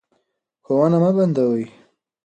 [0.65, 1.65] ښوونه مه بندوئ.